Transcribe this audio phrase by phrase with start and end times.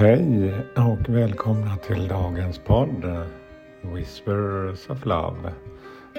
[0.00, 3.26] Hej och välkomna till dagens podd
[3.80, 5.52] Whispers of Love.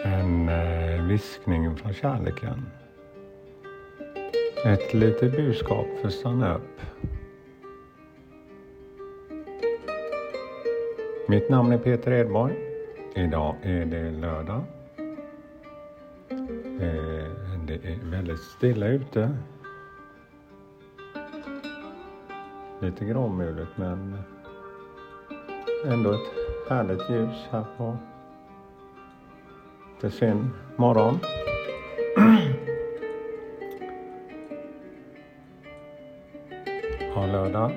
[0.06, 2.66] En eh, viskning från kärleken.
[4.66, 6.82] Ett litet budskap för att stanna upp.
[11.28, 12.56] Mitt namn är Peter Edborg.
[13.16, 14.64] Idag är det lördag.
[16.82, 17.32] Eh,
[17.68, 19.38] det är väldigt stilla ute.
[22.82, 24.18] Lite gråmulet men
[25.86, 27.98] ändå ett härligt ljus här på
[30.02, 31.20] lite sen morgon.
[37.16, 37.72] Ja, lördag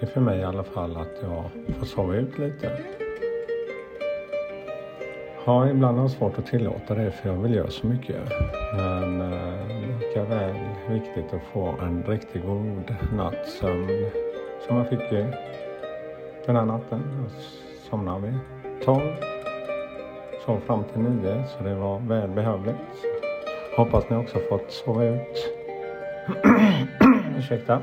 [0.00, 2.78] är för mig i alla fall att jag får sova ut lite.
[5.48, 8.16] Ja, ibland har jag svårt att tillåta det för jag vill göra så mycket.
[8.76, 10.56] Men eh, lika väl
[10.88, 13.88] viktigt att få en riktigt god nattsömn
[14.66, 15.10] som jag fick
[16.46, 17.02] den här natten.
[17.22, 17.30] Jag
[17.90, 18.34] somnade vid
[18.84, 19.00] 12.
[20.46, 22.78] Sov fram till 9 så det var välbehövligt.
[23.76, 25.52] Hoppas ni också fått sova ut.
[27.38, 27.82] Ursäkta.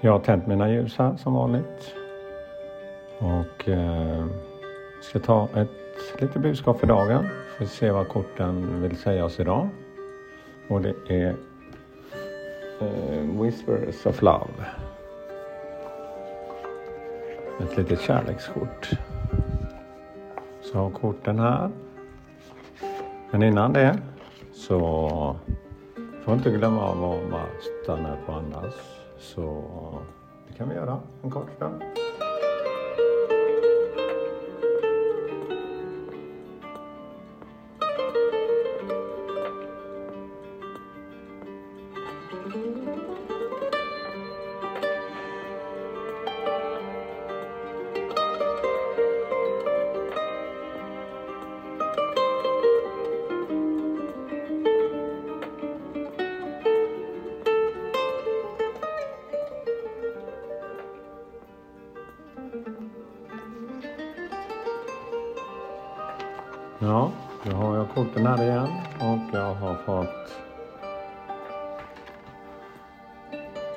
[0.00, 1.94] Jag har tänt mina ljus här som vanligt.
[3.18, 4.26] Och eh,
[5.00, 7.28] ska ta ett litet budskap för dagen.
[7.58, 9.68] Får se vad korten vill säga oss idag.
[10.68, 11.36] Och det är
[12.82, 14.48] uh, Whispers of Love.
[17.60, 18.90] Ett litet kärlekskort.
[20.62, 21.70] Så har korten här.
[23.30, 23.98] Men innan det
[24.52, 25.36] så
[26.24, 27.46] får inte glömma av att bara
[27.84, 28.74] stanna upp och andas.
[29.18, 29.64] Så
[30.48, 31.82] det kan vi göra en kort stund.
[66.86, 67.10] Ja,
[67.44, 68.68] då har jag korten här igen
[69.00, 70.36] och jag har fått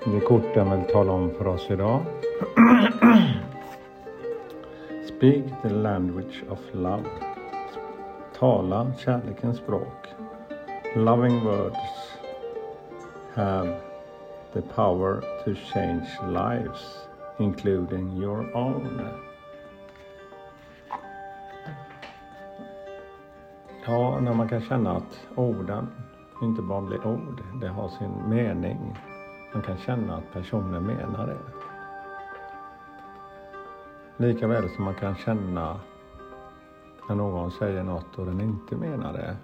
[0.05, 2.01] det korten vill tala om för oss idag.
[5.07, 7.03] Speak the language of love.
[8.39, 10.07] Tala kärlekens språk.
[10.95, 11.77] Loving words
[13.33, 13.75] have
[14.53, 17.07] the power to change lives,
[17.39, 19.28] including your own.
[23.89, 25.87] Ja, när man kan känna att orden
[26.41, 28.97] inte bara blir ord, det har sin mening.
[29.53, 31.37] Man kan känna att personen menar det.
[34.17, 35.79] Likaväl som man kan känna
[37.09, 39.37] när någon säger något och den inte menar det.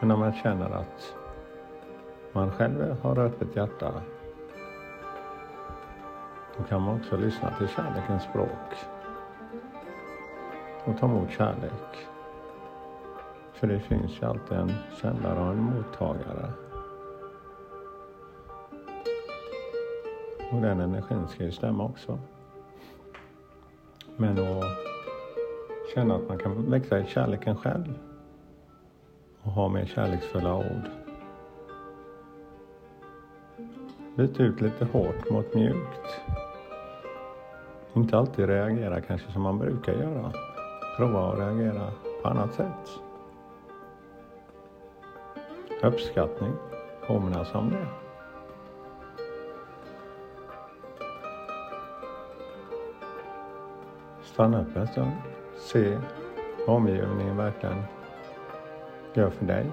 [0.00, 1.14] Men när man känner att
[2.32, 3.92] man själv har öppet hjärta
[6.58, 8.74] då kan man också lyssna till kärlekens språk
[10.84, 12.06] och ta emot kärlek.
[13.52, 16.50] För det finns ju alltid en sändare och en mottagare.
[20.52, 22.18] Och den energin ska ju stämma också.
[24.16, 24.64] Men att
[25.94, 27.94] känna att man kan växa i kärleken själv
[29.42, 30.90] och ha mer kärleksfulla ord.
[34.16, 36.20] Byt ut lite hårt mot mjukt.
[37.96, 40.32] Inte alltid reagera kanske som man brukar göra.
[40.96, 41.90] Prova att reagera
[42.22, 43.00] på annat sätt.
[45.82, 46.52] Uppskattning,
[47.06, 47.86] påminnas om det.
[54.22, 55.12] Stanna upp en stund.
[55.58, 55.98] Se
[56.66, 57.82] vad omgivningen verkligen
[59.14, 59.66] gör för dig.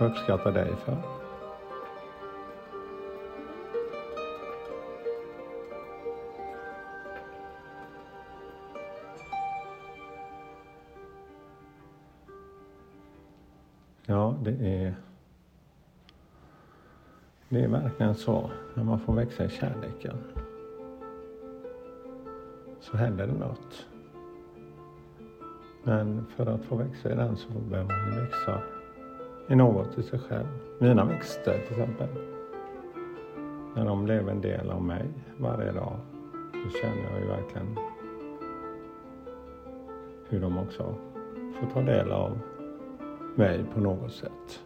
[0.00, 1.25] Uppskatta dig för.
[14.08, 14.94] Ja, det är,
[17.48, 18.50] det är verkligen så.
[18.74, 20.16] När man får växa i kärleken
[22.80, 23.86] så händer det något.
[25.82, 28.62] Men för att få växa i den så behöver man ju växa
[29.48, 30.46] i något i sig själv.
[30.80, 32.08] Mina växter till exempel.
[33.74, 35.08] När de blev en del av mig
[35.38, 35.96] varje dag
[36.52, 37.76] så känner jag ju verkligen
[40.28, 40.94] hur de också
[41.60, 42.38] får ta del av
[43.36, 44.62] mig på något sätt.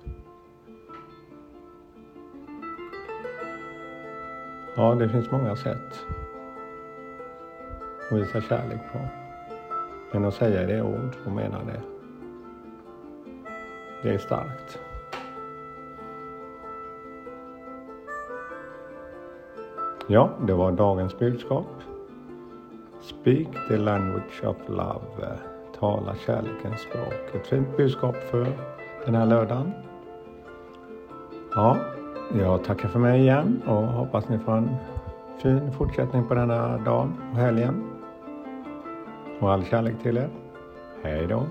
[4.76, 6.06] Ja, det finns många sätt
[8.10, 8.98] att visa kärlek på.
[10.12, 11.80] Men att säga det ord och mena det,
[14.02, 14.78] det är starkt.
[20.06, 21.66] Ja, det var dagens budskap.
[23.00, 25.38] Speak the language of love.
[25.80, 27.34] Tala kärlekens språk.
[27.34, 28.46] Ett fint budskap för
[29.04, 29.72] den här lördagen.
[31.54, 31.76] Ja,
[32.40, 34.76] jag tackar för mig igen och hoppas ni får en
[35.42, 37.90] fin fortsättning på denna dagen och helgen.
[39.40, 40.28] Och all kärlek till er.
[41.02, 41.46] Hej då!